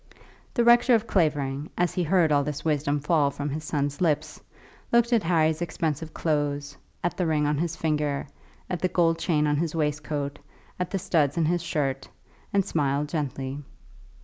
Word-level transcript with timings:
The 0.55 0.63
rector 0.63 0.95
of 0.95 1.05
Clavering, 1.05 1.69
as 1.77 1.93
he 1.93 2.01
heard 2.01 2.31
all 2.31 2.43
this 2.43 2.65
wisdom 2.65 2.99
fall 2.99 3.29
from 3.29 3.49
his 3.51 3.63
son's 3.63 4.01
lips, 4.01 4.41
looked 4.91 5.13
at 5.13 5.21
Harry's 5.21 5.61
expensive 5.61 6.11
clothes, 6.11 6.75
at 7.03 7.15
the 7.15 7.27
ring 7.27 7.45
on 7.45 7.59
his 7.59 7.75
finger, 7.75 8.25
at 8.67 8.79
the 8.79 8.87
gold 8.87 9.19
chain 9.19 9.45
on 9.45 9.57
his 9.57 9.75
waistcoat, 9.75 10.39
at 10.79 10.89
the 10.89 10.97
studs 10.97 11.37
in 11.37 11.45
his 11.45 11.61
shirt, 11.61 12.09
and 12.51 12.65
smiled 12.65 13.09
gently. 13.09 13.59